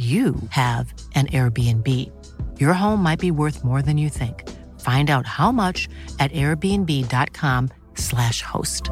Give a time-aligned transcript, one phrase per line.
[0.00, 1.86] you have an Airbnb.
[2.58, 4.48] Your home might be worth more than you think.
[4.80, 8.88] Find out how much at airbnb.com/slash host.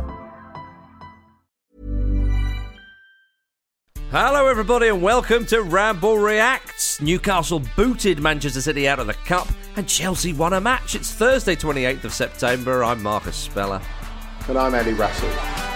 [4.10, 7.00] Hello, everybody, and welcome to Ramble Reacts.
[7.00, 10.94] Newcastle booted Manchester City out of the Cup, and Chelsea won a match.
[10.94, 12.84] It's Thursday, 28th of September.
[12.84, 13.80] I'm Marcus Speller.
[14.46, 15.67] And I'm Andy Brassell.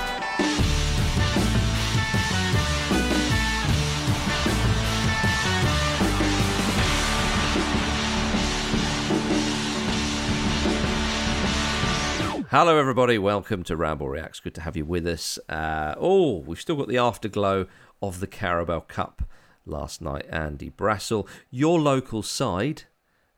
[12.53, 13.17] Hello, everybody.
[13.17, 14.39] Welcome to Ramble Reacts.
[14.39, 15.39] Good to have you with us.
[15.49, 17.67] Uh, oh, we've still got the afterglow
[18.03, 19.23] of the Carabao Cup
[19.65, 20.27] last night.
[20.29, 22.83] Andy Brassell, your local side.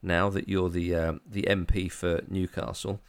[0.02, 3.02] Now that you're the um, the MP for Newcastle,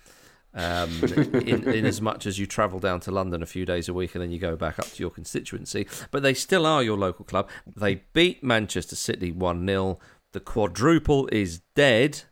[0.54, 3.94] um, in, in as much as you travel down to London a few days a
[3.94, 6.98] week and then you go back up to your constituency, but they still are your
[6.98, 7.50] local club.
[7.66, 9.98] They beat Manchester City one 0
[10.34, 12.26] The quadruple is dead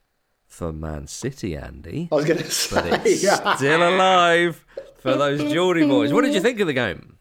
[0.54, 2.08] for Man City, Andy.
[2.12, 3.24] I was going to say, but it's
[3.58, 4.64] still alive
[5.00, 6.14] for those Geordie boys.
[6.14, 7.18] What did you think of the game?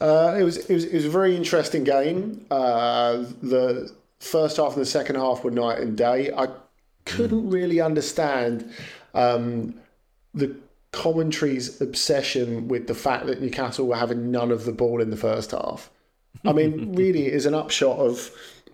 [0.00, 2.44] Uh, it was it was it was a very interesting game.
[2.50, 6.32] Uh, the first half and the second half were night and day.
[6.36, 6.48] I
[7.04, 8.68] couldn't really understand
[9.14, 9.74] um,
[10.34, 10.56] the
[10.90, 15.16] commentary's obsession with the fact that Newcastle were having none of the ball in the
[15.16, 15.88] first half.
[16.44, 18.32] I mean, really, it is an upshot of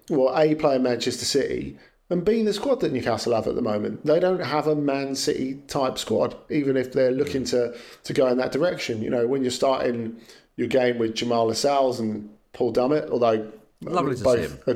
[0.08, 1.76] well, a playing Manchester City
[2.10, 4.04] and being the squad that Newcastle have at the moment.
[4.04, 8.26] They don't have a Man City type squad, even if they're looking to to go
[8.26, 9.02] in that direction.
[9.02, 10.20] You know, when you're starting
[10.56, 13.50] your game with Jamaal Lascelles and Paul Dummett, although
[13.82, 14.68] Lovely to both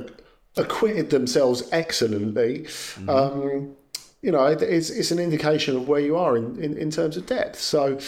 [0.56, 2.61] acquitted themselves excellently.
[2.61, 3.11] Mm-hmm.
[3.11, 3.77] Um,
[4.23, 7.27] you know, it's, it's an indication of where you are in, in, in terms of
[7.27, 7.59] depth.
[7.59, 7.99] So,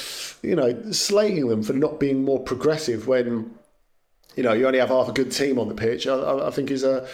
[0.43, 3.55] you know, slating them for not being more progressive when,
[4.35, 6.71] you know, you only have half a good team on the pitch, I I think
[6.71, 7.07] is a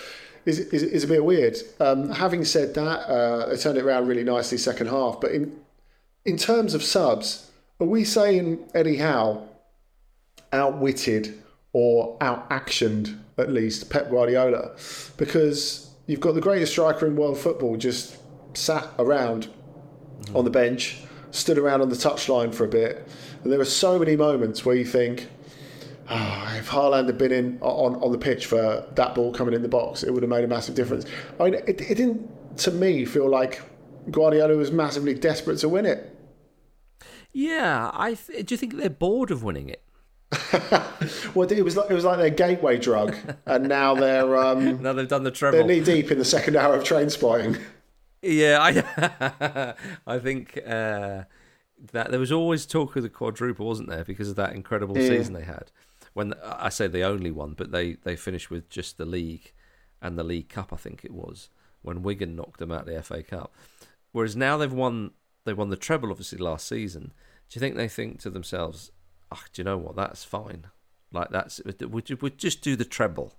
[0.45, 1.57] is, is, is a bit weird.
[1.81, 5.21] Um, having said that, uh, they turned it around really nicely second half.
[5.21, 5.57] But in
[6.25, 7.51] in terms of subs,
[7.81, 9.49] are we saying Eddie Howe
[10.53, 11.43] outwitted
[11.73, 14.77] or out-actioned at least Pep Guardiola?
[15.17, 18.19] Because you've got the greatest striker in world football just
[18.55, 19.49] sat around
[20.35, 20.99] on the bench,
[21.33, 23.09] stood around on the touchline for a bit,
[23.43, 25.29] and there are so many moments where you think,
[26.09, 29.63] "Ah, if Haaland had been in on, on the pitch for that ball coming in
[29.63, 31.05] the box, it would have made a massive difference.
[31.41, 33.63] I mean, it, it didn't, to me, feel like
[34.11, 36.09] Guardiola was massively desperate to win it.
[37.33, 39.83] Yeah, I th- do you think they're bored of winning it?
[41.35, 43.15] Well, it was like it was like their gateway drug,
[43.47, 46.75] and now they're um, Now they've done the they're knee deep in the second hour
[46.77, 47.61] of Trainspotting.
[48.23, 49.75] Yeah, I
[50.07, 51.25] I think uh,
[51.93, 55.09] that there was always talk of the quadruple, wasn't there, because of that incredible Yeah.
[55.09, 55.71] season they had.
[56.15, 59.53] When I say the only one, but they they finished with just the league
[60.01, 61.49] and the League Cup, I think it was
[61.83, 63.55] when Wigan knocked them out of the FA Cup.
[64.13, 65.13] Whereas now they've won
[65.45, 67.13] they won the treble obviously last season.
[67.49, 68.91] Do you think they think to themselves,
[69.31, 69.97] "Ah, do you know what?
[69.97, 70.67] That's fine.
[71.13, 73.39] Like that's we we just do the treble."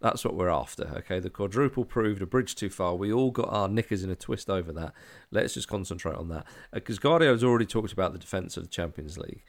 [0.00, 1.18] That's what we're after, okay?
[1.18, 2.94] The quadruple proved a bridge too far.
[2.94, 4.92] We all got our knickers in a twist over that.
[5.32, 6.46] Let's just concentrate on that.
[6.72, 9.42] Because Guardiola's already talked about the defence of the Champions League.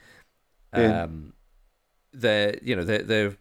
[0.75, 1.04] Yeah.
[1.04, 1.33] Um,
[2.14, 3.38] they're, you know, they're, they're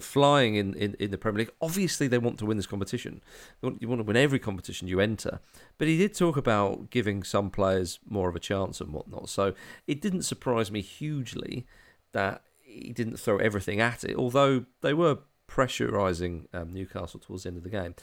[0.00, 1.52] flying in, in, in the Premier League.
[1.60, 3.20] Obviously, they want to win this competition.
[3.60, 5.40] You want, you want to win every competition you enter.
[5.78, 9.28] But he did talk about giving some players more of a chance and whatnot.
[9.28, 9.54] So
[9.86, 11.66] it didn't surprise me hugely
[12.12, 15.18] that he didn't throw everything at it, although they were
[15.48, 17.94] pressurising um, Newcastle towards the end of the game.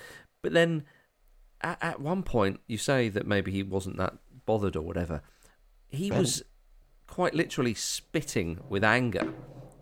[0.42, 0.83] But then
[1.62, 4.15] at, at one point, you say that maybe he wasn't that
[4.45, 5.21] bothered or whatever.
[5.89, 6.44] He was
[7.11, 9.33] quite literally spitting with anger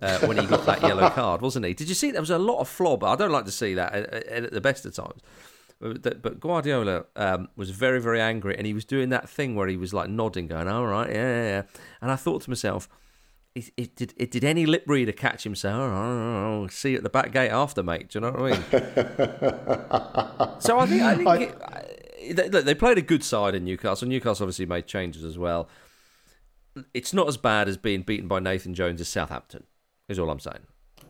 [0.02, 1.74] uh, when he got that yellow card, wasn't he?
[1.76, 3.04] Did you see there was a lot of flob?
[3.04, 5.22] I don't like to see that at, at at the best of times.
[5.80, 9.68] But but Guardiola um, was very, very angry, and he was doing that thing where
[9.68, 11.62] he was like nodding, going, "All right, yeah, yeah." yeah."
[12.02, 12.90] And I thought to myself,
[13.56, 16.92] it, it did it did any lip reader catch him say, "Oh, oh, oh, see
[16.92, 18.10] you at the back gate after, mate"?
[18.10, 18.64] Do you know what I mean?
[20.60, 21.86] so I think I think I-
[22.22, 24.08] it, they played a good side in Newcastle.
[24.08, 25.70] Newcastle obviously made changes as well.
[26.94, 29.64] It's not as bad as being beaten by Nathan Jones as Southampton.
[30.08, 30.66] Is all I'm saying.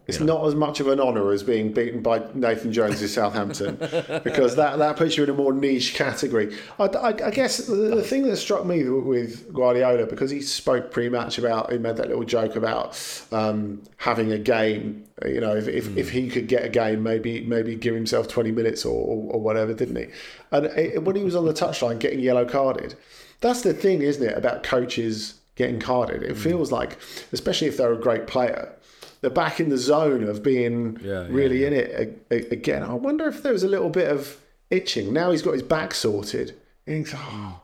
[0.10, 3.76] It's not as much of an honour as being beaten by Nathan Jones in Southampton,
[4.24, 6.58] because that, that puts you in a more niche category.
[6.80, 10.92] I, I, I guess the, the thing that struck me with Guardiola, because he spoke
[10.92, 13.00] pretty much about, he made that little joke about
[13.32, 15.06] um, having a game.
[15.26, 18.52] You know, if, if, if he could get a game, maybe maybe give himself twenty
[18.52, 20.08] minutes or, or, or whatever, didn't he?
[20.52, 22.96] And it, when he was on the touchline getting yellow carded,
[23.42, 26.24] that's the thing, isn't it, about coaches getting carded?
[26.24, 26.98] It feels like,
[27.32, 28.74] especially if they're a great player
[29.22, 32.84] they're back in the zone of being Yeah, yeah, really in it again.
[32.84, 34.38] I wonder if there was a little bit of
[34.70, 35.12] itching.
[35.12, 36.56] Now he's got his back sorted.
[36.88, 37.62] And he's, oh,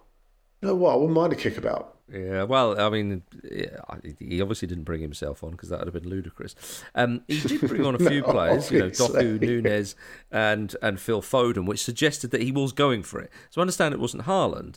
[0.61, 0.91] you know what?
[0.93, 1.93] I wouldn't mind a kickabout.
[2.11, 3.23] Yeah, well, I mean,
[4.19, 6.55] he obviously didn't bring himself on because that would have been ludicrous.
[6.93, 8.89] Um, he did bring on a few No, players, you know.
[8.89, 9.95] Doku, Nunes,
[10.31, 13.31] and and Phil Foden, which suggested that he was going for it.
[13.49, 14.75] So I understand it wasn't Haaland,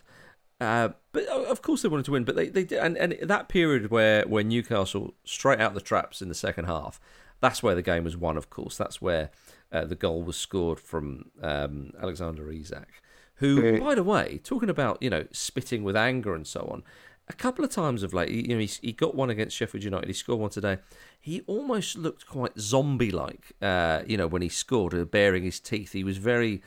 [0.60, 2.24] uh, but of course they wanted to win.
[2.24, 6.20] But they, they did, and, and that period where where Newcastle straight out the traps
[6.22, 7.00] in the second half,
[7.40, 8.36] that's where the game was won.
[8.36, 9.30] Of course, that's where
[9.72, 12.88] uh, the goal was scored from um, Alexander Isak,
[13.36, 16.82] who, by the way, talking about you know spitting with anger and so on.
[17.30, 20.06] A couple of times of late, you know, he, he got one against Sheffield United.
[20.06, 20.78] He scored one today.
[21.20, 25.92] He almost looked quite zombie-like, uh, you know, when he scored, uh, baring his teeth.
[25.92, 26.62] He was very,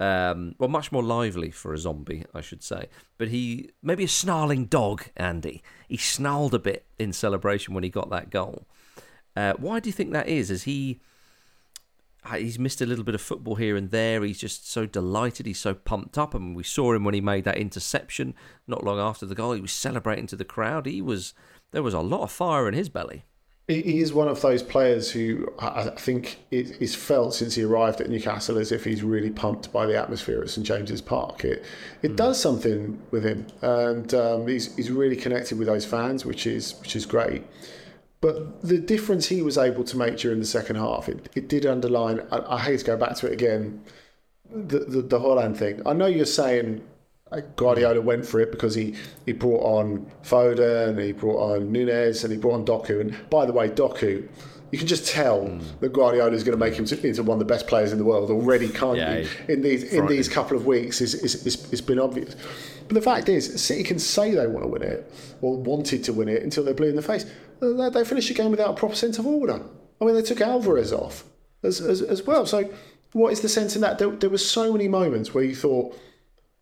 [0.00, 2.88] um, well, much more lively for a zombie, I should say.
[3.18, 5.62] But he, maybe a snarling dog, Andy.
[5.88, 8.66] He snarled a bit in celebration when he got that goal.
[9.36, 10.50] Uh, why do you think that is?
[10.50, 11.00] Is he
[12.24, 14.22] uh, he's missed a little bit of football here and there.
[14.24, 15.46] He's just so delighted.
[15.46, 16.34] He's so pumped up.
[16.34, 18.34] I mean, we saw him when he made that interception
[18.66, 19.52] not long after the goal.
[19.52, 20.86] He was celebrating to the crowd.
[20.86, 21.34] He was
[21.72, 23.24] there was a lot of fire in his belly.
[23.66, 27.98] He is one of those players who I think is is felt since he arrived
[28.02, 31.44] at Newcastle as if he's really pumped by the atmosphere at St James's Park.
[31.46, 31.64] It
[32.02, 36.46] it does something with him, and um, he's he's really connected with those fans, which
[36.46, 37.42] is which is great.
[38.20, 41.64] But the difference he was able to make during the second half, it, it did
[41.64, 42.20] underline.
[42.30, 43.82] I, I hate to go back to it again.
[44.50, 45.80] The, the the Haaland thing.
[45.86, 46.82] I know you're saying
[47.34, 48.94] Uh, Guardiola went for it because he,
[49.26, 53.00] he brought on Foden, he brought on Nunes, and he brought on Doku.
[53.00, 54.28] And by the way, Doku,
[54.70, 55.60] you can just tell hmm.
[55.80, 57.98] that Guardiola is going to make him to- into one of the best players in
[57.98, 59.28] the world already, can't Yeah, you?
[59.48, 62.34] In these in these couple of weeks, is is it's, it's been obvious.
[62.88, 65.10] But the fact is, City can say they want to win it
[65.40, 67.24] or wanted to win it until they're blue in the face.
[67.62, 69.62] Uh, they, they finished the game without a proper sense of order.
[70.00, 71.24] I mean, they took Alvarez off
[71.62, 72.44] as, as, as well.
[72.44, 72.70] So,
[73.12, 73.98] what is the sense in that?
[73.98, 75.98] There, there were so many moments where you thought,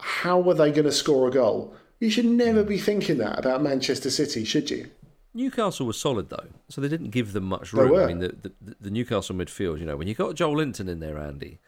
[0.02, 1.74] how were they going to score a goal?
[2.00, 4.90] You should never be thinking that about Manchester City, should you?
[5.34, 7.94] Newcastle was solid though, so they didn't give them much room.
[7.96, 11.16] I mean, the, the the Newcastle midfield, you know, when you got Joelinton in there,
[11.16, 11.58] Andy,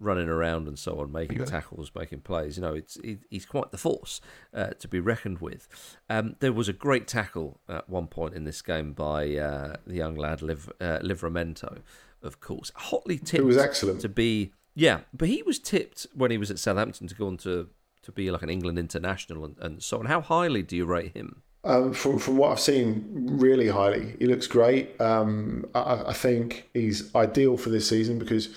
[0.00, 3.70] running around and so on, making tackles, making plays, you know, it's he, he's quite
[3.70, 4.20] the force
[4.52, 5.68] uh, to be reckoned with.
[6.10, 9.94] Um, there was a great tackle at one point in this game by uh, the
[9.94, 11.78] young lad Liv, uh, Livramento,
[12.22, 13.34] of course, hotly tipped.
[13.42, 14.00] It was excellent.
[14.00, 14.52] to be.
[14.74, 17.68] Yeah, but he was tipped when he was at Southampton to go on to
[18.02, 20.06] to be like an England international and, and so on.
[20.06, 21.42] How highly do you rate him?
[21.64, 24.16] Um, from from what I've seen, really highly.
[24.18, 25.00] He looks great.
[25.00, 28.48] Um, I, I think he's ideal for this season because,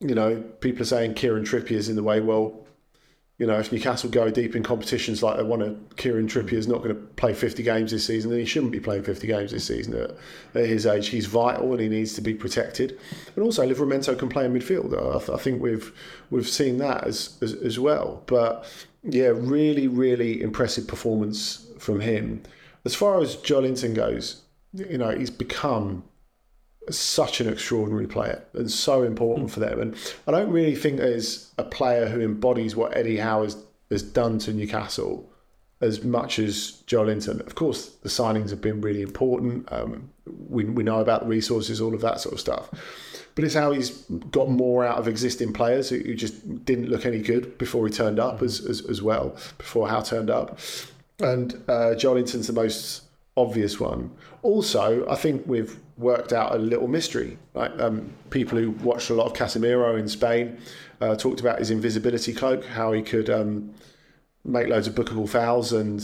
[0.00, 2.20] you know, people are saying Kieran Trippier Trippier's in the way.
[2.20, 2.66] Well,
[3.40, 6.68] you know, if Newcastle go deep in competitions like they want to, Kieran Trippier is
[6.68, 9.50] not going to play 50 games this season, then he shouldn't be playing 50 games
[9.50, 10.10] this season at,
[10.54, 11.08] at his age.
[11.08, 13.00] He's vital and he needs to be protected.
[13.34, 14.92] And also, Livramento can play in midfield.
[14.92, 15.90] I, th- I think we've
[16.28, 18.22] we've seen that as, as, as well.
[18.26, 18.70] But
[19.04, 22.42] yeah, really, really impressive performance from him.
[22.84, 24.42] As far as Joelinton goes,
[24.74, 26.04] you know, he's become
[26.98, 29.80] such an extraordinary player and so important for them.
[29.80, 33.56] And I don't really think there's a player who embodies what Eddie Howe has,
[33.90, 35.30] has done to Newcastle
[35.80, 37.40] as much as Joelinton.
[37.46, 39.70] Of course, the signings have been really important.
[39.72, 40.10] Um,
[40.48, 42.68] we, we know about the resources, all of that sort of stuff.
[43.34, 43.90] But it's how he's
[44.30, 47.92] got more out of existing players who, who just didn't look any good before he
[47.92, 50.58] turned up as, as, as well, before Howe turned up.
[51.20, 53.04] And uh, Joelinton's the most
[53.36, 54.10] obvious one.
[54.42, 57.38] Also, I think we've worked out a little mystery.
[57.54, 60.58] Like um, people who watched a lot of Casemiro in Spain
[61.00, 63.74] uh, talked about his invisibility cloak, how he could um,
[64.44, 66.00] make loads of bookable fouls and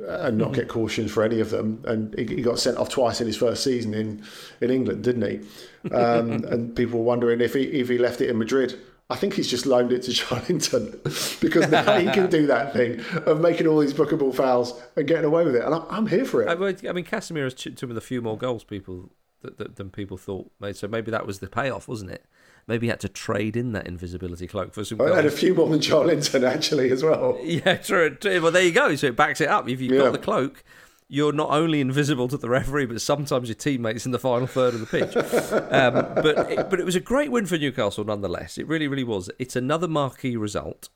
[0.00, 0.60] uh, and not mm-hmm.
[0.60, 1.82] get cautions for any of them.
[1.86, 4.22] And he, he, got sent off twice in his first season in
[4.60, 5.94] in England, didn't he?
[5.94, 8.78] Um, and people were wondering if he if he left it in Madrid.
[9.10, 13.00] I think he's just loaned it to Joelinton because now he can do that thing
[13.26, 15.64] of making all these bookable fouls and getting away with it.
[15.64, 16.48] And I'm, I'm here for it.
[16.48, 19.10] I mean, Casemiro's chipped in with a few more goals people
[19.42, 20.50] that, that, than people thought.
[20.72, 22.24] So maybe that was the payoff, wasn't it?
[22.66, 25.00] Maybe he had to trade in that invisibility cloak for some.
[25.00, 27.38] I had a few more than Joelinton actually as well.
[27.42, 28.16] Yeah, true.
[28.22, 28.94] Well, there you go.
[28.94, 29.68] So it backs it up.
[29.68, 30.02] If you've yeah.
[30.02, 30.62] got the cloak,
[31.08, 34.74] you're not only invisible to the referee, but sometimes your teammates in the final third
[34.74, 35.16] of the pitch.
[35.72, 38.58] um, but it, but it was a great win for Newcastle nonetheless.
[38.58, 39.30] It really, really was.
[39.38, 40.88] It's another marquee result.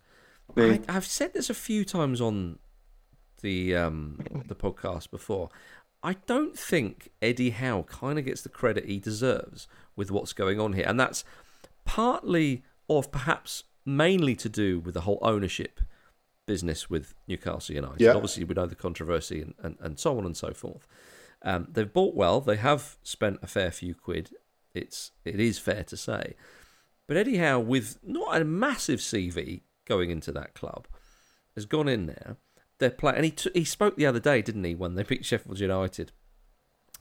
[0.56, 2.58] I, have said this a few times on
[3.40, 5.50] the um, the podcast before.
[6.04, 10.60] I don't think Eddie Howe kind of gets the credit he deserves with what's going
[10.60, 10.84] on here.
[10.86, 11.24] And that's
[11.86, 15.80] partly, or perhaps mainly to do with the whole ownership
[16.46, 18.02] business with Newcastle United.
[18.02, 18.12] Yeah.
[18.12, 20.86] Obviously, we know the controversy and, and, and so on and so forth.
[21.40, 22.42] Um, they've bought well.
[22.42, 24.30] They have spent a fair few quid.
[24.74, 26.34] It's it is fair to say,
[27.06, 30.86] but Eddie Howe, with not a massive CV going into that club,
[31.54, 32.36] has gone in there
[32.78, 33.16] they're playing.
[33.16, 36.12] And he t- he spoke the other day, didn't he, when they beat Sheffield United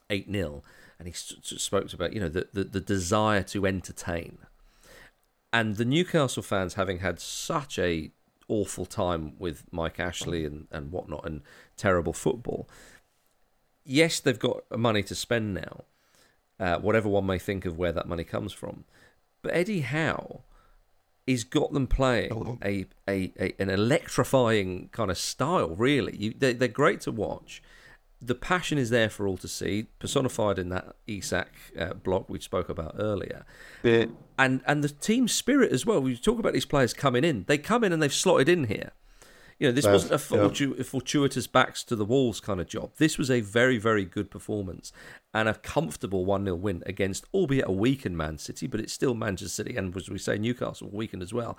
[0.09, 0.63] eight 0
[0.99, 4.37] and he spoke about you know the, the the desire to entertain,
[5.51, 8.11] and the Newcastle fans having had such a
[8.47, 11.41] awful time with Mike Ashley and and whatnot and
[11.75, 12.69] terrible football.
[13.85, 15.83] Yes, they've got money to spend now,
[16.57, 18.85] uh, whatever one may think of where that money comes from.
[19.41, 20.43] But Eddie Howe
[21.25, 22.57] he's got them playing oh.
[22.63, 25.75] a, a, a, an electrifying kind of style.
[25.75, 27.61] Really, you, they, they're great to watch.
[28.21, 32.39] The passion is there for all to see, personified in that Isak uh, block we
[32.39, 33.45] spoke about earlier,
[33.83, 34.05] yeah.
[34.39, 35.99] and and the team spirit as well.
[36.01, 38.91] We talk about these players coming in; they come in and they've slotted in here.
[39.59, 40.83] You know, this wasn't a, fortu- yeah.
[40.83, 42.91] fortuitous backs to the walls kind of job.
[42.97, 44.91] This was a very, very good performance
[45.33, 49.13] and a comfortable 1 0 win against, albeit a weakened Man City, but it's still
[49.13, 51.57] Manchester City and, as we say, Newcastle weakened as well.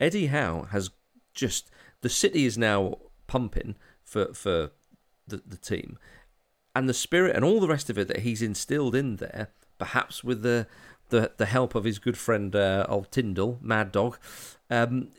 [0.00, 0.90] Eddie Howe has
[1.34, 1.70] just.
[2.02, 4.70] The City is now pumping for, for
[5.26, 5.98] the, the team.
[6.74, 10.22] And the spirit and all the rest of it that he's instilled in there, perhaps
[10.22, 10.66] with the
[11.08, 14.18] the, the help of his good friend uh, old Tindall, Mad Dog,
[14.70, 15.10] um,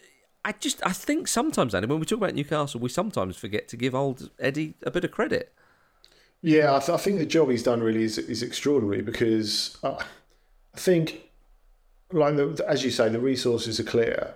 [0.48, 3.76] I just I think sometimes, Andy, when we talk about Newcastle, we sometimes forget to
[3.76, 5.54] give old Eddie a bit of credit.
[6.42, 10.02] Yeah, I, th- I think the job he's done really is is extraordinary because uh,
[10.74, 11.30] I think,
[12.14, 14.36] like the, as you say, the resources are clear.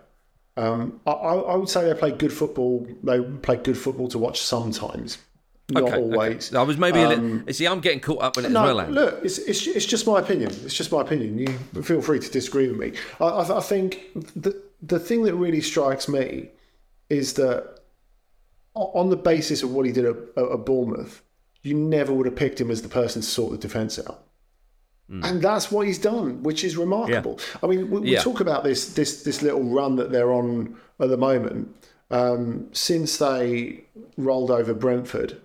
[0.58, 2.86] Um, I, I, would say they play good football.
[3.04, 5.18] They play good football to watch sometimes,
[5.70, 6.50] not okay, always.
[6.50, 6.60] Okay.
[6.60, 7.54] I was maybe um, a little.
[7.54, 8.90] See, I'm getting caught up in it no, as well.
[8.90, 10.52] Look, it's, it's it's just my opinion.
[10.66, 11.38] It's just my opinion.
[11.38, 13.00] You feel free to disagree with me.
[13.22, 16.50] I, I, I think the the thing that really strikes me
[17.10, 17.80] is that
[18.74, 21.22] on the basis of what he did at, at Bournemouth,
[21.62, 24.24] you never would have picked him as the person to sort the defence out.
[25.10, 25.26] Mm.
[25.26, 27.38] And that's what he's done, which is remarkable.
[27.38, 27.60] Yeah.
[27.64, 28.22] I mean, we, we yeah.
[28.22, 31.76] talk about this this this little run that they're on at the moment.
[32.10, 33.84] Um, since they
[34.18, 35.40] rolled over Brentford,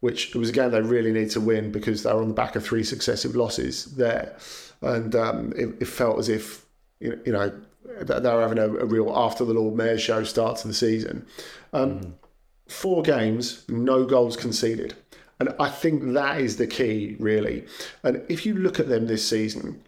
[0.00, 2.56] which was a game they really need to win because they were on the back
[2.56, 4.36] of three successive losses there,
[4.80, 6.66] and um, it, it, felt as if
[6.98, 7.52] you know
[7.84, 11.26] they're having a, a, real after the Lord Mayor show start to the season.
[11.72, 12.12] Um, mm.
[12.68, 14.94] Four games, no goals conceded.
[15.40, 17.64] And I think that is the key, really.
[18.02, 19.82] And if you look at them this season,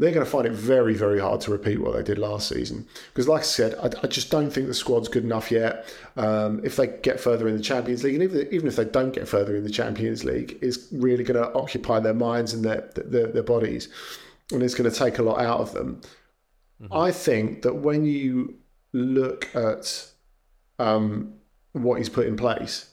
[0.00, 2.86] they're going to find it very, very hard to repeat what they did last season.
[3.08, 5.92] Because, like I said, I, I just don't think the squad's good enough yet.
[6.16, 9.12] Um, if they get further in the Champions League, and even, even if they don't
[9.12, 12.88] get further in the Champions League, it's really going to occupy their minds and their,
[12.94, 13.88] their, their bodies.
[14.52, 16.00] And it's going to take a lot out of them.
[16.82, 16.92] Mm-hmm.
[16.96, 18.56] I think that when you
[18.92, 20.06] look at
[20.78, 21.34] um,
[21.72, 22.90] what he's put in place,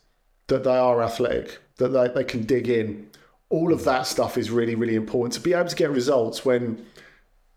[0.47, 3.09] that they are athletic, that they, they can dig in.
[3.49, 6.85] All of that stuff is really, really important to be able to get results when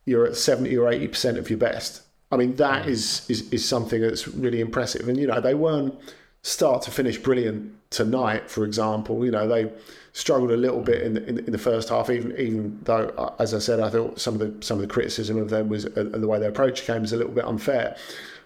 [0.04, 2.02] you're at 70 or 80% of your best.
[2.30, 5.08] I mean, that is, is, is something that's really impressive.
[5.08, 5.94] And, you know, they weren't
[6.42, 9.24] start to finish brilliant tonight, for example.
[9.24, 9.70] You know, they
[10.12, 13.34] struggled a little bit in the, in, in the first half, even even though, uh,
[13.38, 15.86] as I said, I thought some of the some of the criticism of them was
[15.86, 17.96] uh, the way they approached the was a little bit unfair.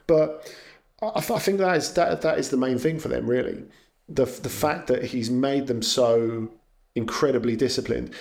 [0.06, 0.52] But
[1.00, 3.64] I, I think that is that that is the main thing for them, really.
[4.08, 6.50] The the fact that he's made them so
[6.94, 8.12] incredibly disciplined.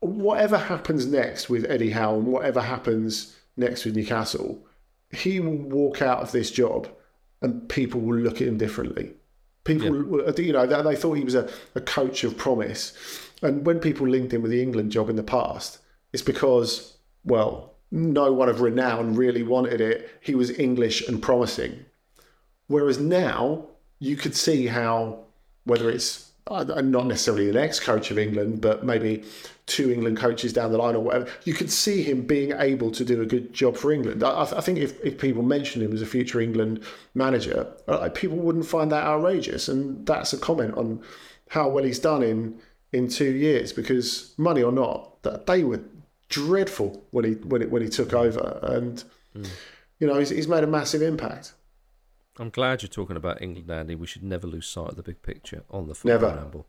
[0.00, 4.58] Whatever happens next with Eddie Howe and whatever happens next with Newcastle,
[5.12, 6.88] he will walk out of this job
[7.40, 9.12] and people will look at him differently.
[9.64, 10.32] People, yeah.
[10.38, 12.92] you know, they, they thought he was a, a coach of promise.
[13.42, 15.78] And when people linked him with the England job in the past,
[16.12, 20.10] it's because, well, no one of renown really wanted it.
[20.20, 21.84] He was English and promising.
[22.66, 23.66] Whereas now,
[23.98, 25.26] you could see how,
[25.64, 29.24] whether it's not necessarily the next coach of England, but maybe
[29.66, 33.04] two England coaches down the line or whatever, you could see him being able to
[33.04, 34.22] do a good job for England.
[34.24, 36.82] I, I think if, if people mention him as a future England
[37.14, 39.68] manager, uh, people wouldn't find that outrageous.
[39.68, 41.00] And that's a comment on
[41.50, 42.58] how well he's done in,
[42.92, 45.80] in two years, because money or not, that they were
[46.28, 48.58] dreadful when he when, it, when he took over.
[48.62, 49.04] And,
[49.36, 49.48] mm.
[50.00, 51.52] you know, he's, he's made a massive impact.
[52.38, 53.94] I'm glad you're talking about England, Andy.
[53.94, 56.40] We should never lose sight of the big picture on the football never.
[56.40, 56.66] ramble.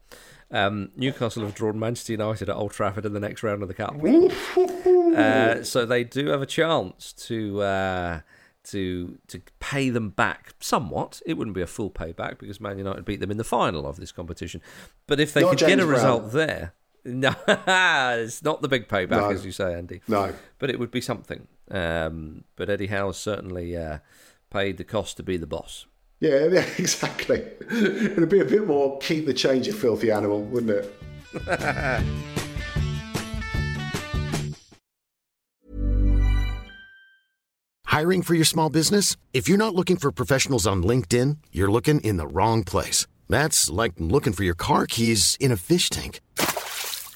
[0.51, 3.73] Um, Newcastle have drawn Manchester United at Old Trafford in the next round of the
[3.73, 3.95] cup,
[5.17, 8.19] uh, so they do have a chance to uh,
[8.65, 11.21] to to pay them back somewhat.
[11.25, 13.95] It wouldn't be a full payback because Man United beat them in the final of
[13.97, 14.61] this competition,
[15.07, 15.93] but if they not could James get a Brown.
[15.95, 16.73] result there.
[17.05, 19.29] No, it's not the big payback, no.
[19.29, 20.01] as you say, Andy.
[20.07, 21.49] No, but it would be something.
[21.69, 23.97] Um, but Eddie Howe certainly uh,
[24.53, 25.87] paid the cost to be the boss.
[26.19, 27.43] Yeah, yeah, exactly.
[27.69, 30.93] It'd be a bit more keep the change, you filthy animal, wouldn't it?
[37.85, 39.17] Hiring for your small business?
[39.33, 43.05] If you're not looking for professionals on LinkedIn, you're looking in the wrong place.
[43.29, 46.19] That's like looking for your car keys in a fish tank.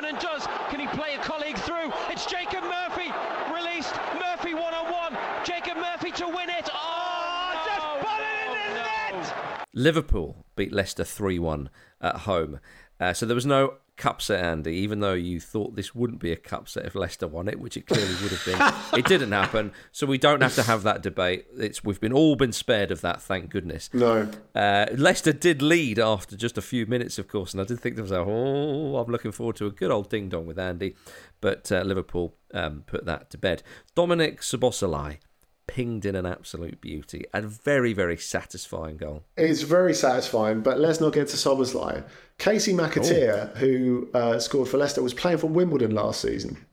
[0.00, 0.46] Run and does.
[0.70, 1.92] Can he play a colleague through?
[2.08, 3.10] It's Jacob Murphy
[3.52, 3.94] released.
[4.14, 5.18] Murphy one on one.
[5.44, 6.68] Jacob Murphy to win it.
[6.72, 9.66] Oh, oh just put it in the net.
[9.74, 12.60] Liverpool beat Leicester 3 1 at home.
[13.00, 16.32] Uh, so there was no cup set, Andy, even though you thought this wouldn't be
[16.32, 18.98] a cup set if Leicester won it, which it clearly would have been.
[18.98, 21.46] it didn't happen, so we don't have to have that debate.
[21.58, 23.90] It's we've been all been spared of that, thank goodness.
[23.92, 24.30] No.
[24.54, 27.96] Uh, Leicester did lead after just a few minutes, of course, and I did think
[27.96, 30.94] to myself, oh, I'm looking forward to a good old ding dong with Andy,
[31.40, 33.62] but uh, Liverpool um, put that to bed.
[33.96, 35.18] Dominik Szoboszlai
[35.68, 37.24] pinged in an absolute beauty.
[37.32, 39.22] A very, very satisfying goal.
[39.36, 42.02] It's very satisfying, but let's not get to Szoboszlai.
[42.40, 43.58] Kasey McAteer, oh.
[43.58, 46.66] who uh, scored for Leicester, was playing for Wimbledon last season.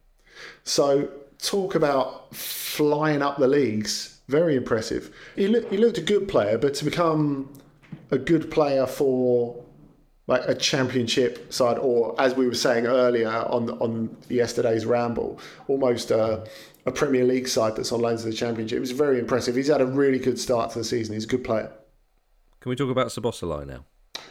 [0.64, 4.20] So talk about flying up the leagues.
[4.28, 5.16] Very impressive.
[5.36, 7.54] He, he looked a good player, but to become
[8.10, 9.64] a good player for
[10.28, 16.10] like a championship side, or as we were saying earlier on on yesterday's ramble, almost
[16.10, 16.48] a,
[16.86, 18.78] a Premier League side that's on loan to the Championship.
[18.78, 19.56] It was very impressive.
[19.56, 21.14] He's had a really good start to the season.
[21.14, 21.72] He's a good player.
[22.60, 23.86] Can we talk about Szoboszlai now?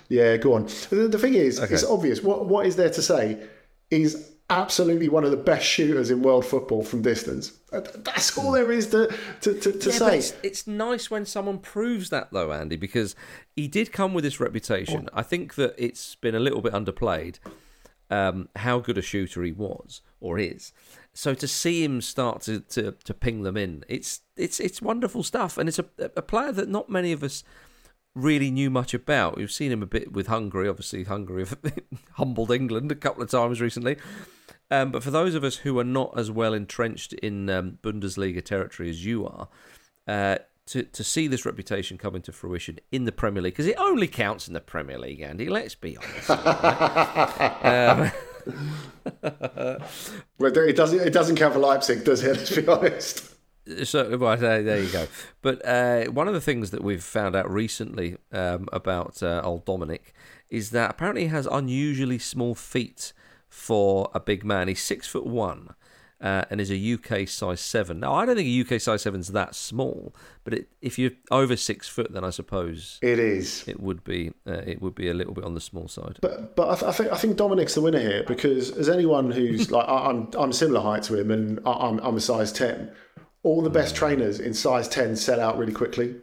[0.09, 0.65] Yeah, go on.
[0.91, 1.73] The, thing is, okay.
[1.73, 2.23] it's obvious.
[2.23, 3.43] What what is there to say?
[3.91, 7.53] He's absolutely one of the best shooters in world football from distance.
[7.71, 9.09] That's all there is to
[9.41, 10.19] to, to, to yeah, say.
[10.19, 13.17] It's, it's, nice when someone proves that, though, Andy, because
[13.57, 15.09] he did come with this reputation.
[15.13, 17.39] I think that it's been a little bit underplayed
[18.11, 20.73] um, how good a shooter he was or is.
[21.15, 25.23] So to see him start to, to, to ping them in, it's it's it's wonderful
[25.23, 27.45] stuff, and it's a, a player that not many of us
[28.15, 29.37] really knew much about.
[29.37, 30.69] We've seen him a bit with Hungary.
[30.69, 31.59] Obviously, Hungary have
[32.13, 33.97] humbled England a couple of times recently.
[34.71, 38.43] Um, but for those of us who are not as well entrenched in um, Bundesliga
[38.43, 39.49] territory as you are,
[40.09, 43.77] uh, to, to see this reputation come into fruition in the Premier League, because it
[43.79, 46.31] only counts in the Premier League, Andy, let's be honest.
[47.65, 48.11] um,
[49.23, 49.79] well,
[50.41, 52.37] it doesn't, it doesn't count for Leipzig, does it?
[52.37, 53.35] Let's be honest.
[53.85, 55.07] So well, there you go.
[55.41, 59.65] But uh, one of the things that we've found out recently um, about uh, old
[59.65, 60.13] Dominik
[60.51, 63.15] is that apparently he has unusually small feet
[63.49, 64.69] for a big man.
[64.69, 65.75] He's six foot one.
[66.25, 68.01] Uh, and is a UK size seven.
[68.01, 71.11] Now, I don't think a UK size seven is that small, but it, if you're
[71.31, 73.63] over six foot, then I suppose it is.
[73.69, 74.33] It would be.
[74.47, 76.17] Uh, it would be a little bit on the small side.
[76.23, 79.31] But but I, th- I, think I think Dominik's the winner here because as anyone
[79.31, 82.21] who's like I, am I'm, I'm similar height to him and I, am I'm a
[82.21, 82.91] size ten
[83.45, 86.17] all the best trainers in size 10 sell out really quickly.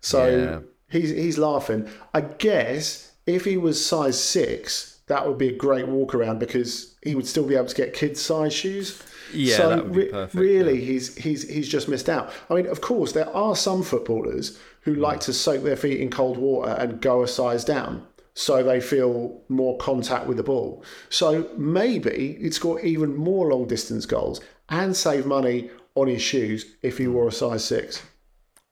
[0.00, 0.60] So yeah.
[0.88, 1.88] he's he's laughing.
[2.14, 6.87] I guess if he was size 6, that would be a great walk around because
[7.02, 9.02] he would still be able to get kids size shoes.
[9.32, 10.92] Yeah, so that would be perfect, really, yeah.
[10.92, 12.32] he's he's he's just missed out.
[12.48, 15.00] I mean, of course, there are some footballers who mm.
[15.00, 18.80] like to soak their feet in cold water and go a size down, so they
[18.80, 20.82] feel more contact with the ball.
[21.10, 26.76] So maybe he'd score even more long distance goals and save money on his shoes
[26.82, 28.02] if he wore a size six.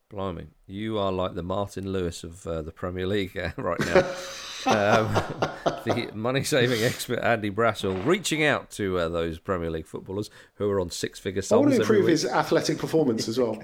[0.08, 3.98] Blimey, you are like the Martin Lewis of uh, the Premier League uh, right now.
[4.66, 5.12] um,
[5.84, 10.70] the money saving expert Andy Brassell reaching out to uh, those Premier League footballers who
[10.70, 11.58] are on six figure sums.
[11.58, 13.62] I want to improve his athletic performance as well.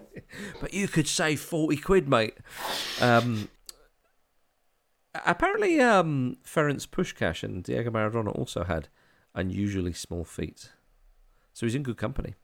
[0.61, 2.35] but you could save 40 quid, mate.
[3.01, 3.49] Um,
[5.15, 8.89] apparently, um, Ferenc Puskas and Diego Maradona also had
[9.35, 10.71] unusually small feet.
[11.53, 12.35] So he's in good company.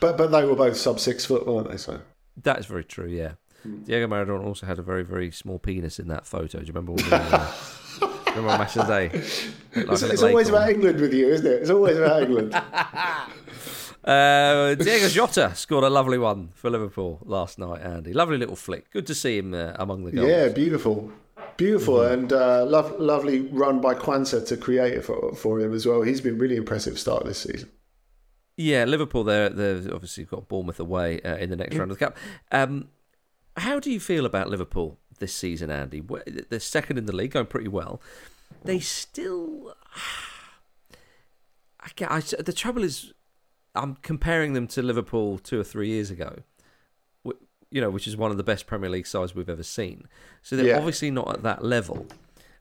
[0.00, 1.76] But but they were both sub six foot, weren't they?
[1.76, 2.00] So
[2.42, 3.08] that is very true.
[3.08, 3.32] Yeah,
[3.66, 3.84] mm.
[3.84, 6.58] Diego Maradona also had a very very small penis in that photo.
[6.58, 6.92] Do you remember?
[6.92, 7.52] When we, uh,
[8.28, 9.08] remember on Match of the Day?
[9.82, 11.62] Like it's, it's always about England with you, isn't it?
[11.62, 12.54] It's always about England.
[14.04, 18.12] Uh, Diego Jota scored a lovely one for Liverpool last night, Andy.
[18.12, 18.90] Lovely little flick.
[18.90, 20.28] Good to see him uh, among the goals.
[20.28, 21.10] Yeah, beautiful.
[21.56, 22.12] Beautiful mm-hmm.
[22.12, 26.02] and uh, lo- lovely run by Quansah to create it for, for him as well.
[26.02, 27.70] He's been really impressive start this season.
[28.56, 29.24] Yeah, Liverpool.
[29.24, 32.16] They're they've obviously got Bournemouth away uh, in the next round of the cup.
[32.52, 32.88] Um,
[33.56, 36.02] how do you feel about Liverpool this season, Andy?
[36.48, 38.00] They're second in the league, going pretty well.
[38.64, 39.74] They still.
[41.80, 43.12] I, I, the trouble is,
[43.74, 46.38] I'm comparing them to Liverpool two or three years ago.
[47.70, 50.06] You know, which is one of the best Premier League sides we've ever seen.
[50.42, 50.78] So they're yeah.
[50.78, 52.06] obviously not at that level,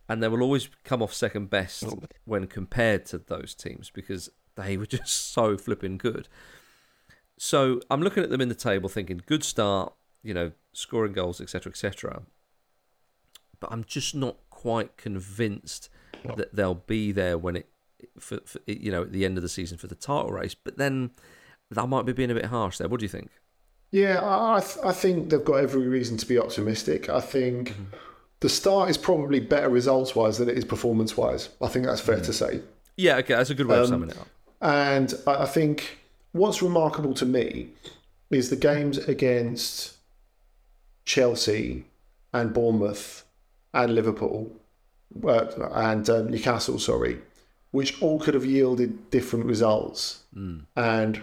[0.09, 1.85] and they will always come off second best
[2.25, 6.27] when compared to those teams because they were just so flipping good.
[7.37, 11.41] So I'm looking at them in the table thinking, good start, you know, scoring goals,
[11.41, 12.23] etc., etc.
[13.59, 15.89] But I'm just not quite convinced
[16.35, 17.69] that they'll be there when it,
[18.17, 20.55] for, for, you know, at the end of the season for the title race.
[20.55, 21.11] But then
[21.69, 22.87] that might be being a bit harsh there.
[22.87, 23.31] What do you think?
[23.91, 27.09] Yeah, I, th- I think they've got every reason to be optimistic.
[27.09, 27.83] I think mm-hmm.
[28.39, 31.49] the start is probably better results wise than it is performance wise.
[31.61, 32.25] I think that's fair mm-hmm.
[32.25, 32.61] to say.
[32.97, 34.27] Yeah, okay, that's a good way um, of summing it up.
[34.63, 35.99] And I think
[36.31, 37.69] what's remarkable to me
[38.31, 39.97] is the games against
[41.03, 41.83] Chelsea
[42.31, 43.25] and Bournemouth
[43.73, 44.49] and Liverpool
[45.21, 47.19] uh, and um, Newcastle, sorry,
[47.71, 50.23] which all could have yielded different results.
[50.33, 50.63] Mm.
[50.77, 51.21] And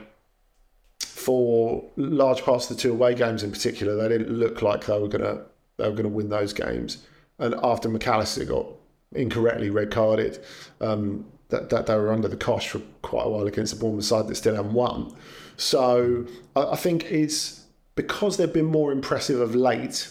[0.99, 4.99] for large parts of the two away games in particular, they didn't look like they
[4.99, 5.41] were gonna
[5.79, 7.07] they were gonna win those games.
[7.39, 8.67] And after Mac Allister got
[9.13, 10.45] incorrectly red carded,
[10.83, 14.05] um, that, that they were under the cosh for quite a while against the Bournemouth
[14.05, 15.15] side that still haven't won.
[15.57, 20.09] So I, I think it's because they've been more impressive of late,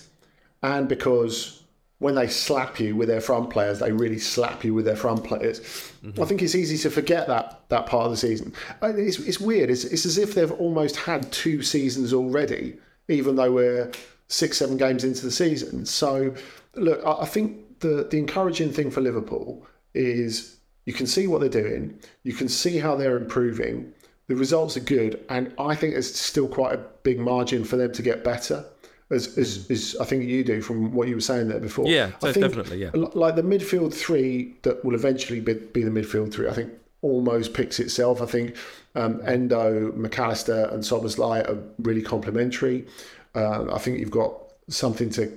[0.61, 1.63] and because
[1.99, 5.23] when they slap you with their front players, they really slap you with their front
[5.23, 5.59] players.
[6.03, 6.21] Mm-hmm.
[6.21, 8.53] I think it's easy to forget that that part of the season.
[8.81, 9.69] It's, it's weird.
[9.69, 12.77] It's, it's as if they've almost had two seasons already,
[13.09, 13.91] even though we're
[14.27, 15.85] six, seven games into the season.
[15.85, 16.33] So,
[16.75, 20.58] look, I, I think the the encouraging thing for Liverpool is
[20.89, 23.93] you can see what they're doing, you can see how they're improving.
[24.25, 27.91] The results are good, and I think there's still quite a big margin for them
[27.93, 28.65] to get better
[29.11, 31.85] as, as, as I think you do from what you were saying there before.
[31.87, 32.77] Yeah, I think, definitely.
[32.81, 36.47] Yeah, like the midfield three that will eventually be, be the midfield three.
[36.49, 36.73] I think
[37.03, 38.19] almost picks itself.
[38.19, 38.55] I think
[38.95, 42.87] um, Endo, Mac Allister, and Szoboszlai are really complementary.
[43.35, 44.33] Uh, I think you've got
[44.69, 45.31] something to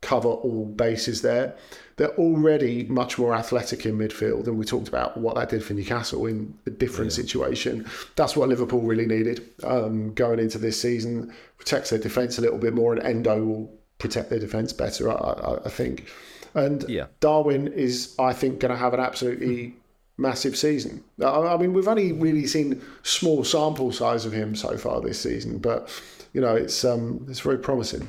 [0.00, 1.56] cover all bases there.
[1.96, 5.74] They're already much more athletic in midfield, and we talked about what that did for
[5.74, 7.16] Newcastle in a different yeah.
[7.16, 7.86] situation.
[8.14, 11.34] That's what Liverpool really needed um, going into this season.
[11.56, 15.58] Protects their defence a little bit more, and Endo will protect their defence better, I,
[15.64, 16.08] I, think.
[16.54, 17.06] And yeah.
[17.18, 19.74] Darwin is, I think, going to have an absolutely
[20.16, 21.02] massive season.
[21.24, 25.58] I mean, we've only really seen small sample size of him so far this season,
[25.58, 25.90] but
[26.32, 28.08] you know, it's um, it's very promising.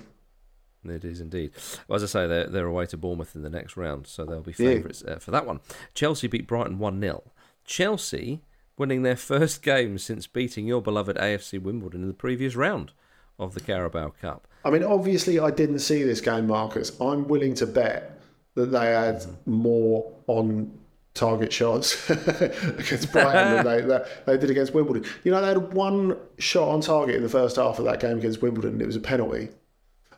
[0.86, 1.52] It is indeed.
[1.88, 4.42] Well, as I say, they're, they're away to Bournemouth in the next round, so they'll
[4.42, 5.16] be favourites yeah.
[5.16, 5.60] uh, for that one.
[5.94, 7.24] Chelsea beat Brighton 1 0.
[7.66, 8.42] Chelsea
[8.78, 12.94] winning their first game since beating your beloved AFC Wimbledon in the previous round
[13.38, 14.48] of the Carabao Cup.
[14.64, 17.00] I mean, obviously, I didn't see this game, Marcus.
[17.00, 18.20] I'm willing to bet
[18.56, 19.52] that they had mm-hmm.
[19.52, 20.78] more on
[21.14, 25.06] target shots against Brighton than they, they, they, did against Wimbledon.
[25.24, 28.18] You know, they had one shot on target in the first half of that game
[28.18, 29.50] against Wimbledon, and it was a penalty.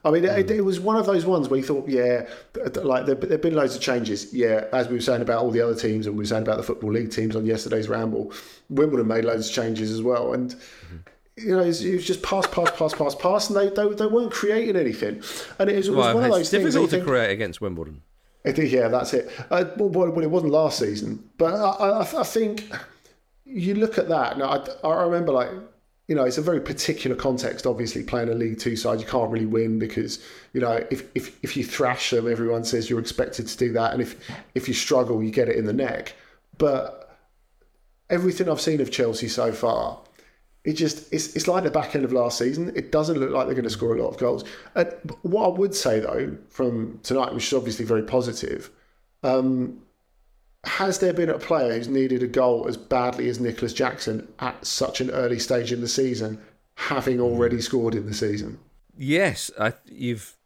[0.04, 0.38] I mean, mm.
[0.38, 2.28] it, it, was one of those ones where you thought, yeah,
[2.84, 4.34] like there have been loads of changes.
[4.34, 6.58] Yeah, as we were saying about all the other teams, and we were saying about
[6.58, 8.34] the football league teams on yesterday's ramble,
[8.70, 10.52] Wimbledon made loads of changes as well, and.
[10.52, 10.98] Mm-hmm.
[11.38, 13.92] You know, it was, it was, just pass, pass, pass, pass, pass, and they, they,
[13.96, 15.24] they weren't creating anything.
[15.58, 16.66] And it was, it was well, one of those things.
[16.66, 18.02] It's difficult to think, create against Wimbledon.
[18.44, 19.32] It, yeah, that's it.
[19.50, 22.70] Uh, well, well, it wasn't last season, but I, I, I think
[23.46, 24.38] you look at that.
[24.38, 25.50] Now, I, I remember like
[26.08, 27.66] you know, it's a very particular context.
[27.66, 30.20] Obviously, playing a League Two side, you can't really win because
[30.54, 33.94] you know if, if if you thrash them, everyone says you're expected to do that,
[33.94, 36.16] and if if you struggle, you get it in the neck.
[36.58, 37.18] But
[38.10, 40.00] everything I've seen of Chelsea so far,
[40.64, 42.72] it just it's it's like the back end of last season.
[42.76, 44.44] It doesn't look like they're going to score a lot of goals.
[44.76, 48.70] And what I would say though, from tonight, which is obviously very positive.
[49.24, 49.82] Um,
[50.63, 54.65] has there been a player who's needed a goal as badly as Nicolas Jackson at
[54.65, 56.39] such an early stage in the season,
[56.76, 58.60] having already scored in the season?
[58.97, 60.38] Yes, I, you've.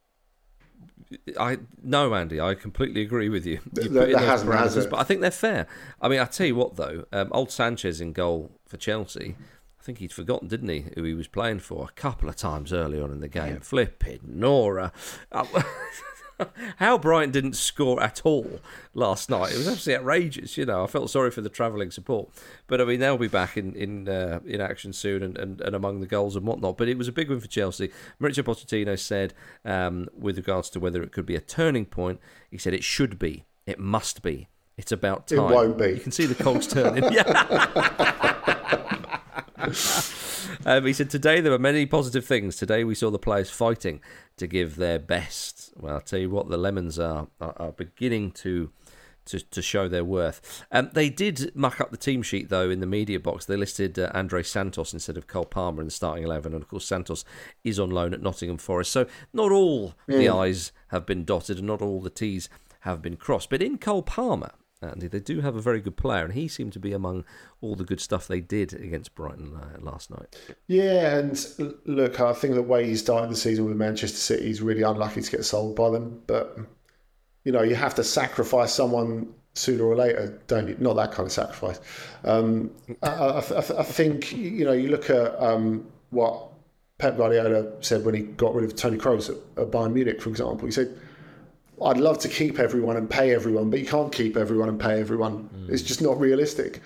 [1.39, 2.39] I no, Andy.
[2.39, 3.59] I completely agree with you.
[3.75, 4.87] you there, there hasn't, has?
[4.87, 5.67] But I think they're fair.
[6.01, 9.35] I mean, I tell you what, though, um, old Sanchez in goal for Chelsea.
[9.79, 12.73] I think he'd forgotten, didn't he, who he was playing for a couple of times
[12.73, 13.55] early on in the game.
[13.55, 13.59] Yeah.
[13.61, 14.91] Flipping Nora.
[16.77, 18.59] How Brighton didn't score at all
[18.93, 19.53] last night.
[19.53, 20.57] It was absolutely outrageous.
[20.57, 22.29] You know, I felt sorry for the travelling support.
[22.67, 25.75] But I mean, they'll be back in in uh, in action soon and, and, and
[25.75, 26.77] among the goals and whatnot.
[26.77, 27.91] But it was a big win for Chelsea.
[28.21, 32.19] Mauricio Pochettino said, um, with regards to whether it could be a turning point,
[32.49, 34.47] he said it should be, it must be.
[34.77, 35.39] It's about time.
[35.39, 35.91] It won't be.
[35.91, 37.03] You can see the cogs turning.
[37.13, 38.41] yeah.
[40.65, 42.55] um, he said, Today there were many positive things.
[42.55, 44.01] Today we saw the players fighting
[44.37, 45.73] to give their best.
[45.77, 48.71] Well, I'll tell you what, the Lemons are, are, are beginning to.
[49.29, 50.63] To, to show their worth.
[50.71, 53.43] Um, they did muck up the team sheet, though, in the media box.
[53.43, 56.53] They listed uh, Andrey Santos instead of Cole Palmer in the starting 11.
[56.53, 57.25] And, of course, Santos
[57.63, 58.91] is on loan at Nottingham Forest.
[58.91, 60.19] So not all mm.
[60.19, 62.49] the I's have been dotted and not all the T's
[62.81, 63.49] have been crossed.
[63.49, 64.51] But in Cole Palmer,
[64.81, 65.07] Andy.
[65.07, 67.23] They do have a very good player, and he seemed to be among
[67.61, 70.35] all the good stuff they did against Brighton uh, last night.
[70.67, 74.61] Yeah, and look, I think the way he started the season with Manchester City, he's
[74.61, 76.21] really unlucky to get sold by them.
[76.27, 76.57] But
[77.43, 80.75] you know, you have to sacrifice someone sooner or later, don't you?
[80.79, 81.79] Not that kind of sacrifice.
[82.23, 86.49] Um, I, I, I, think you know, you look at um, what
[86.97, 90.29] Pep Guardiola said when he got rid of Toni Kroos at, at Bayern Munich, for
[90.29, 90.65] example.
[90.65, 90.97] He said
[91.81, 94.99] I'd love to keep everyone and pay everyone, but you can't keep everyone and pay
[94.99, 95.49] everyone.
[95.49, 95.69] Mm.
[95.69, 96.81] It's just not realistic.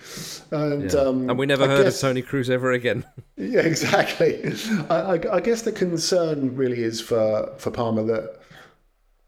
[0.50, 0.98] And yeah.
[0.98, 3.04] um, and we never I heard guess, of Toni Kroos ever again.
[3.36, 4.52] yeah, exactly.
[4.90, 8.40] I, I, I, guess the concern really is for for Palmer that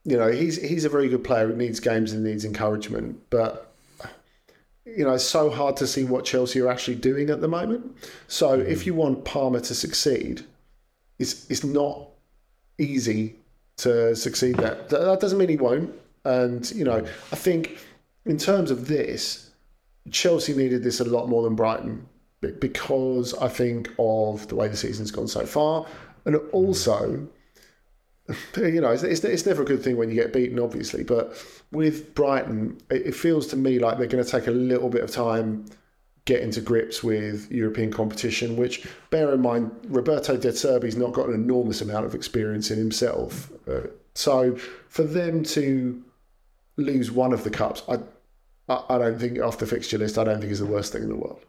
[0.05, 3.72] you know, he's he's a very good player who needs games and needs encouragement, but
[4.85, 7.96] you know, it's so hard to see what Chelsea are actually doing at the moment.
[8.27, 8.70] So mm-hmm.
[8.70, 10.44] if you want Palmer to succeed,
[11.18, 12.09] it's it's not
[12.79, 13.37] easy
[13.78, 14.56] to succeed.
[14.56, 15.92] That that doesn't mean he won't.
[16.24, 17.78] And you know, I think
[18.24, 19.50] in terms of this,
[20.11, 22.06] Chelsea needed this a lot more than Brighton
[22.40, 25.87] because I think of the way the season's gone so far,
[26.24, 27.28] and also
[28.56, 31.02] you know, it's, it's, it's, never a good thing when you get beaten, obviously.
[31.02, 31.37] But
[31.72, 35.02] with Brighton, it, it feels to me like they're going to take a little bit
[35.02, 35.66] of time
[36.24, 38.56] getting into grips with European competition.
[38.56, 42.78] Which, bear in mind, Roberto De Zerbi's not got an enormous amount of experience in
[42.78, 43.50] himself.
[43.68, 44.56] Uh, so
[44.88, 46.02] for them to
[46.76, 47.98] lose one of the cups, I,
[48.68, 51.02] I, I don't think off the fixture list, I don't think is the worst thing
[51.02, 51.44] in the world.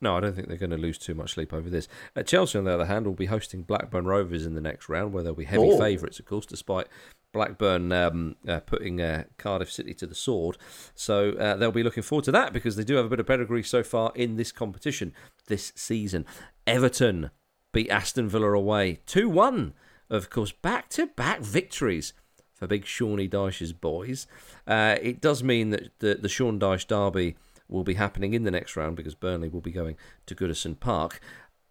[0.00, 1.88] No, I don't think they're going to lose too much sleep over this.
[2.14, 5.12] Uh, Chelsea, on the other hand, will be hosting Blackburn Rovers in the next round,
[5.12, 5.78] where they'll be heavy oh.
[5.78, 6.86] favourites, of course, despite
[7.32, 10.56] Blackburn um, uh, putting uh, Cardiff City to the sword.
[10.94, 13.26] So uh, they'll be looking forward to that because they do have a bit of
[13.26, 15.12] pedigree so far in this competition
[15.46, 16.24] this season.
[16.66, 17.30] Everton
[17.72, 19.74] beat Aston Villa away 2 1.
[20.10, 22.14] Of course, back to back victories
[22.54, 24.26] for big Shawnee Dyche's boys.
[24.66, 27.36] Uh, it does mean that the, the Sean Dyche derby
[27.68, 31.20] will be happening in the next round because Burnley will be going to Goodison Park.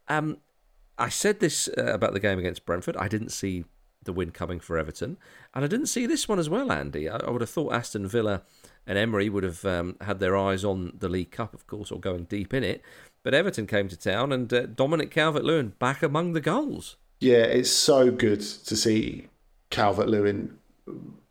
[0.08, 0.38] Um,
[0.98, 2.96] I said this uh, about the game against Brentford.
[2.98, 3.66] I didn't see
[4.08, 5.18] the win coming for Everton,
[5.54, 7.08] and I didn't see this one as well, Andy.
[7.08, 8.42] I, I would have thought Aston Villa
[8.88, 12.00] and Emery would have um, had their eyes on the League Cup, of course, or
[12.00, 12.82] going deep in it.
[13.22, 16.96] But Everton came to town, and uh, Dominic Calvert-Lewin back among the goals.
[17.20, 19.28] Yeah, it's so good to see
[19.70, 20.58] Calvert-Lewin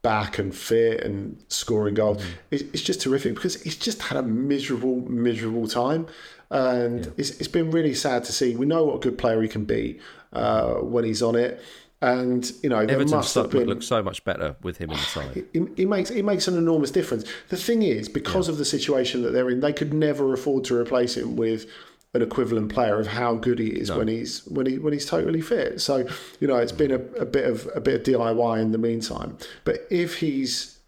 [0.03, 2.23] back and fit and scoring goals.
[2.51, 2.69] Mm.
[2.73, 6.07] It's, just terrific because he's just had a miserable, miserable time.
[6.51, 7.13] And yeah.
[7.17, 8.55] it's, it's been really sad to see.
[8.55, 9.99] We know what a good player he can be
[10.33, 11.61] uh, when he's on it.
[12.03, 15.47] And you know, Everton must have been, look so much better with him inside.
[15.53, 17.25] He, he, makes he makes an enormous difference.
[17.49, 18.53] The thing is, because yeah.
[18.53, 21.67] of the situation that they're in, they could never afford to replace him with
[22.13, 23.99] an equivalent player of how good he is no.
[23.99, 25.81] when he's when he when he's totally fit.
[25.81, 26.07] So
[26.39, 29.39] you know, it's been a, a bit of a bit of DIY in the meantime.
[29.65, 30.79] But if he's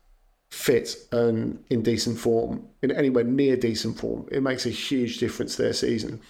[0.50, 5.56] fit and in decent form, in anywhere near decent form, it makes a huge difference
[5.56, 6.20] their season.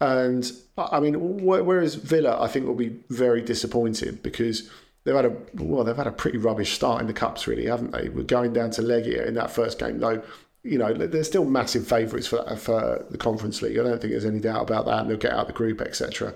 [0.00, 4.70] And I mean, whereas Villa, I think will be very disappointed because
[5.04, 7.92] they've had a well, they've had a pretty rubbish start in the cups, really, haven't
[7.92, 8.08] they?
[8.10, 10.22] We're going down to Legia in that first game, though
[10.66, 13.78] you know, they're still massive favourites for for the Conference League.
[13.78, 15.00] I don't think there's any doubt about that.
[15.00, 16.34] And they'll get out of the group, etc.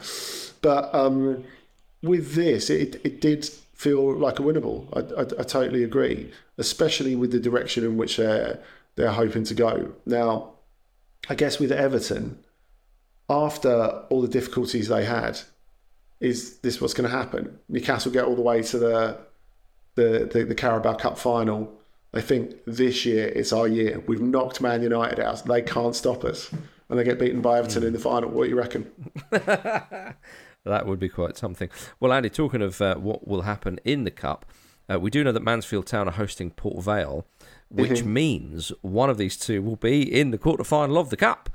[0.62, 1.44] But um,
[2.02, 3.44] with this, it it did
[3.74, 4.86] feel like a winnable.
[4.92, 8.60] I, I, I, totally agree, especially with the direction in which they're
[8.94, 9.92] they're hoping to go.
[10.06, 10.52] Now,
[11.28, 12.38] I guess with Everton,
[13.30, 15.40] after all the difficulties they had,
[16.20, 17.58] is this what's going to happen?
[17.68, 19.18] Newcastle get all the way to the
[19.94, 21.80] the, the, the Carabao Cup final
[22.12, 24.02] they think this year it's our year.
[24.06, 25.44] We've knocked Man United out.
[25.44, 26.52] They can't stop us.
[26.88, 27.88] And they get beaten by Everton mm.
[27.88, 28.30] in the final.
[28.30, 28.90] What do you reckon?
[29.30, 31.70] that would be quite something.
[32.00, 34.44] Well, Andy, talking of uh, what will happen in the Cup,
[34.92, 37.24] uh, we do know that Mansfield Town are hosting Port Vale,
[37.68, 38.12] which mm-hmm.
[38.12, 41.48] means one of these two will be in the quarter final of the Cup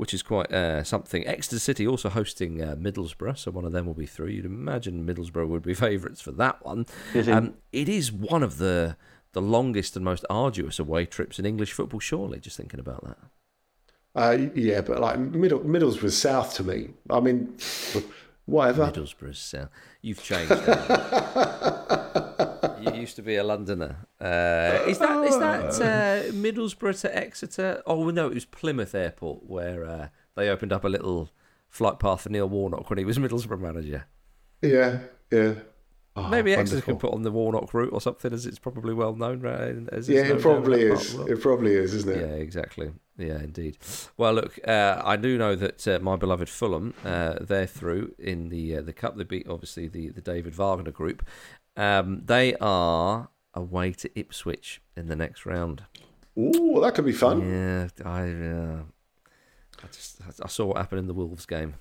[0.00, 1.26] which is quite uh, something.
[1.26, 4.28] Exeter City also hosting uh, Middlesbrough, so one of them will be through.
[4.28, 6.86] You'd imagine Middlesbrough would be favourites for that one.
[7.12, 7.30] Mm-hmm.
[7.30, 8.96] Um, it is one of the
[9.32, 13.18] the longest and most arduous away trips in English football, surely, just thinking about that.
[14.14, 16.94] Uh, yeah, but like Middle, Middlesbrough South to me.
[17.10, 17.58] I mean,
[18.46, 18.86] whatever.
[18.86, 19.68] Middlesbrough South.
[20.00, 20.50] You've changed.
[22.80, 24.06] you used to be a Londoner.
[24.20, 27.82] Uh, is that is that uh, Middlesbrough to Exeter?
[27.86, 31.30] Oh no, it was Plymouth Airport where uh, they opened up a little
[31.68, 34.06] flight path for Neil Warnock when he was Middlesbrough manager.
[34.62, 35.54] Yeah, yeah.
[36.16, 39.14] Oh, Maybe Exeter can put on the Warnock route or something, as it's probably well
[39.14, 39.40] known.
[39.40, 39.76] Right?
[39.92, 41.14] As yeah, it probably is.
[41.14, 42.20] It probably is, isn't it?
[42.20, 42.92] Yeah, exactly.
[43.16, 43.78] Yeah, indeed.
[44.16, 48.48] Well, look, uh, I do know that uh, my beloved Fulham, uh, they're through in
[48.48, 49.16] the uh, the cup.
[49.16, 51.24] They beat obviously the the David Wagner group.
[51.76, 55.84] Um, they are away to Ipswich in the next round.
[56.38, 57.40] Ooh, that could be fun.
[57.40, 58.82] Yeah, I, uh,
[59.82, 61.74] I just I saw what happened in the Wolves game.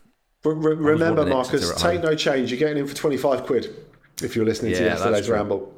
[0.44, 2.52] remember, Marcus, take no change.
[2.52, 3.76] You're getting in for twenty five quid
[4.22, 5.74] if you're listening yeah, to yesterday's ramble.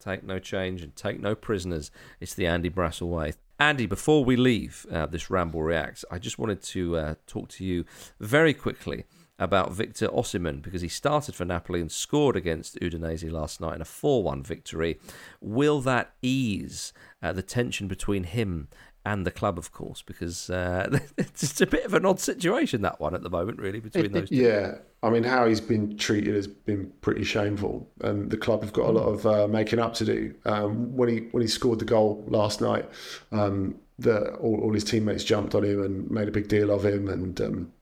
[0.00, 1.90] Take no change and take no prisoners.
[2.18, 3.34] It's the Andy Brassell way.
[3.60, 7.64] Andy, before we leave uh, this Ramble Reacts, I just wanted to uh, talk to
[7.64, 7.84] you
[8.18, 9.04] very quickly
[9.42, 13.82] about Victor Osimhen because he started for Napoli and scored against Udinese last night in
[13.82, 14.98] a 4 1 victory.
[15.40, 18.68] Will that ease uh, the tension between him
[19.04, 23.00] and the club, of course, because uh, it's a bit of an odd situation that
[23.00, 24.28] one at the moment, really, between those.
[24.28, 24.36] two.
[24.36, 28.72] Yeah, I mean, how he's been treated has been pretty shameful, and the club have
[28.72, 30.34] got a lot of uh, making up to do.
[30.44, 32.88] Um, when he when he scored the goal last night,
[33.32, 36.84] um, the, all, all, his teammates jumped on him and made a big deal of
[36.84, 37.72] him, and um,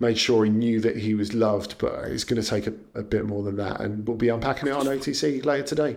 [0.00, 1.78] made sure he knew that he was loved.
[1.78, 4.68] But it's going to take a, a bit more than that, and we'll be unpacking
[4.68, 5.96] it on OTC later today.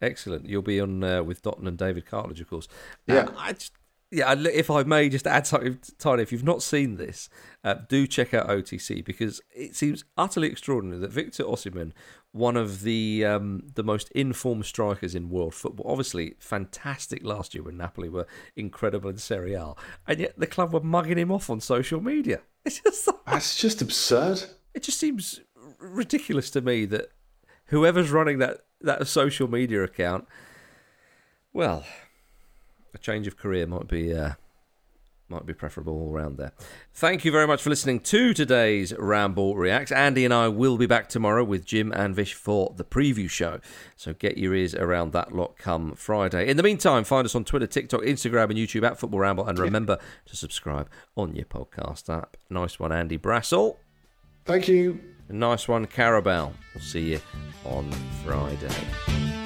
[0.00, 0.46] Excellent.
[0.46, 2.68] You'll be on uh, with Dotun and David Cartledge, of course.
[3.06, 3.16] Yeah.
[3.16, 3.72] Uh, I just,
[4.16, 7.28] yeah, if I may just add something tiny, if you've not seen this,
[7.62, 11.92] uh, do check out OTC because it seems utterly extraordinary that Victor Osimhen,
[12.32, 17.62] one of the um, the most informed strikers in world football, obviously fantastic last year
[17.62, 19.74] when Napoli were incredible in Serie A,
[20.06, 22.40] and yet the club were mugging him off on social media.
[22.64, 24.42] It's just that's just absurd.
[24.74, 25.40] It just seems
[25.78, 27.10] ridiculous to me that
[27.66, 30.26] whoever's running that that social media account,
[31.52, 31.84] well,
[32.96, 34.32] a change of career might be uh,
[35.28, 36.52] might be preferable all around there.
[36.94, 39.92] Thank you very much for listening to today's Ramble Reacts.
[39.92, 43.60] Andy and I will be back tomorrow with Jim and Vish for the preview show.
[43.96, 46.48] So get your ears around that lot come Friday.
[46.48, 49.46] In the meantime, find us on Twitter, TikTok, Instagram, and YouTube at Football Ramble.
[49.46, 52.36] And remember to subscribe on your podcast app.
[52.48, 53.76] Nice one, Andy Brassell.
[54.44, 55.00] Thank you.
[55.28, 56.52] Nice one, Carabel.
[56.72, 57.20] We'll see you
[57.64, 57.90] on
[58.24, 59.45] Friday.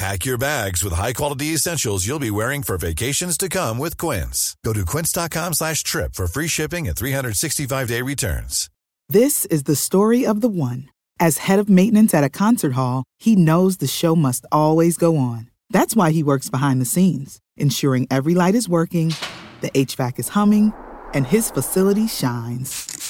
[0.00, 4.56] Pack your bags with high-quality essentials you'll be wearing for vacations to come with Quince.
[4.64, 8.70] Go to quince.com slash trip for free shipping and 365-day returns.
[9.10, 10.88] This is the story of the one.
[11.20, 15.18] As head of maintenance at a concert hall, he knows the show must always go
[15.18, 15.50] on.
[15.68, 19.12] That's why he works behind the scenes, ensuring every light is working,
[19.60, 20.72] the HVAC is humming,
[21.12, 23.09] and his facility shines.